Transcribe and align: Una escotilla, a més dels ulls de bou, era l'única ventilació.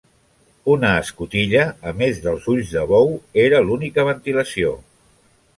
Una 0.75 0.89
escotilla, 1.01 1.67
a 1.91 1.93
més 2.01 2.23
dels 2.25 2.49
ulls 2.55 2.73
de 2.79 2.87
bou, 2.95 3.15
era 3.47 3.63
l'única 3.69 4.11
ventilació. 4.13 4.77